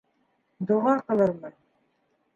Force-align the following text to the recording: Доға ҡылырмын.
Доға 0.71 0.95
ҡылырмын. 1.11 1.57